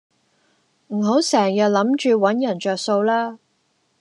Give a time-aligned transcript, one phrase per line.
[0.87, 3.37] 唔好成人諗住搵人着數啦